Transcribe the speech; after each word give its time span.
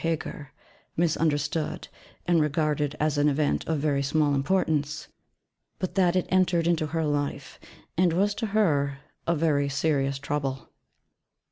Heger, 0.01 0.51
misunderstood, 0.97 1.87
and 2.25 2.41
regarded 2.41 2.95
as 2.99 3.19
an 3.19 3.29
event 3.29 3.67
of 3.67 3.83
small 4.03 4.33
importance; 4.33 5.07
but 5.77 5.93
that 5.93 6.15
it 6.15 6.25
'entered 6.29 6.65
into 6.65 6.87
her 6.87 7.05
life,' 7.05 7.59
and 7.95 8.11
was 8.11 8.33
to 8.33 8.47
her 8.47 8.97
a 9.27 9.35
very 9.35 9.69
serious 9.69 10.17
trouble. 10.17 10.69